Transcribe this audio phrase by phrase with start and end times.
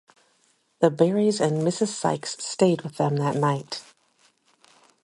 [0.79, 1.89] The Barrys and Mrs.
[1.89, 3.83] Sykes stayed with them that night.